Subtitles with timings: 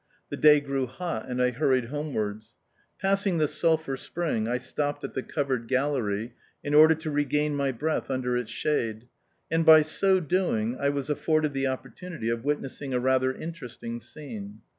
[0.31, 2.55] The day grew hot, and I hurried homewards.
[2.99, 7.71] Passing the sulphur spring, I stopped at the covered gallery in order to regain my
[7.71, 9.09] breath under its shade,
[9.51, 14.61] and by so doing I was afforded the opportunity of witnessing a rather interesting scene.